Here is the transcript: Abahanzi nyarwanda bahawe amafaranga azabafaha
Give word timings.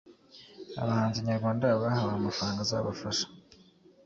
Abahanzi 0.81 1.19
nyarwanda 1.27 1.65
bahawe 1.81 2.09
amafaranga 2.15 2.59
azabafaha 2.65 3.23